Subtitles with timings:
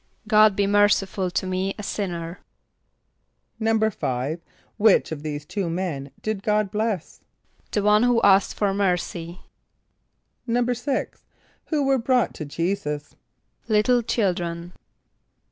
[0.27, 2.39] ="God be merciful to me a sinner."=
[3.61, 4.39] =5.=
[4.77, 7.21] Which of these two men did God bless?
[7.69, 9.41] =The one who asked for mercy.=
[10.49, 11.21] =6.=
[11.65, 13.15] Who were brought to J[=e]´[s+]us?
[13.67, 14.73] =Little children.